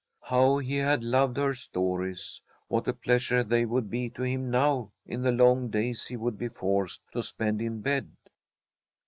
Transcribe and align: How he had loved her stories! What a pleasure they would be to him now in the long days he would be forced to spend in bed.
How 0.23 0.57
he 0.57 0.77
had 0.77 1.03
loved 1.03 1.37
her 1.37 1.53
stories! 1.53 2.41
What 2.69 2.87
a 2.87 2.93
pleasure 2.93 3.43
they 3.43 3.67
would 3.67 3.87
be 3.91 4.09
to 4.09 4.23
him 4.23 4.49
now 4.49 4.93
in 5.05 5.21
the 5.21 5.31
long 5.31 5.69
days 5.69 6.07
he 6.07 6.17
would 6.17 6.39
be 6.39 6.47
forced 6.47 7.03
to 7.13 7.21
spend 7.21 7.61
in 7.61 7.81
bed. 7.81 8.09